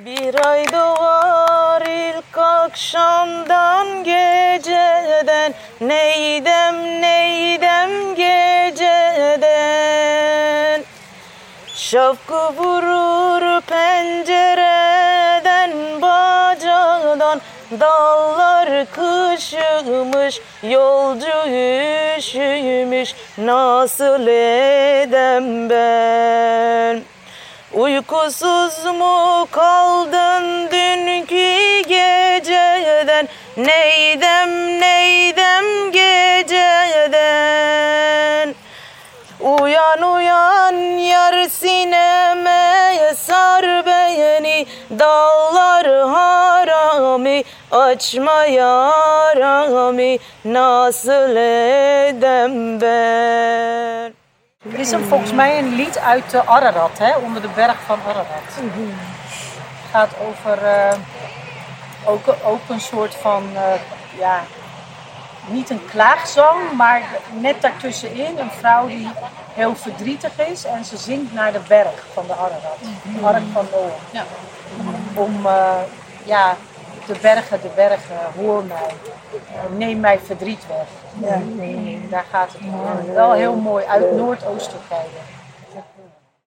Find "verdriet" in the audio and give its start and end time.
80.18-80.66